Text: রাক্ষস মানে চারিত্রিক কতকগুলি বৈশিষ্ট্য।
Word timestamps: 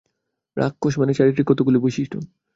রাক্ষস 0.57 0.93
মানে 0.99 1.13
চারিত্রিক 1.13 1.45
কতকগুলি 1.49 1.79
বৈশিষ্ট্য। 1.81 2.17